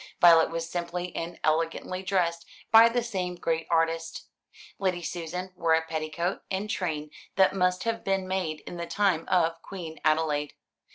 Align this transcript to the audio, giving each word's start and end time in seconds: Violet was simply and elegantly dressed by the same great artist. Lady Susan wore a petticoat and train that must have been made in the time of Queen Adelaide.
Violet 0.19 0.49
was 0.49 0.67
simply 0.67 1.15
and 1.15 1.39
elegantly 1.43 2.01
dressed 2.01 2.47
by 2.71 2.89
the 2.89 3.03
same 3.03 3.35
great 3.35 3.67
artist. 3.69 4.25
Lady 4.79 5.03
Susan 5.03 5.53
wore 5.55 5.75
a 5.75 5.83
petticoat 5.85 6.41
and 6.49 6.67
train 6.71 7.11
that 7.35 7.53
must 7.53 7.83
have 7.83 8.03
been 8.03 8.27
made 8.27 8.61
in 8.61 8.77
the 8.77 8.87
time 8.87 9.27
of 9.27 9.61
Queen 9.61 9.99
Adelaide. 10.03 10.55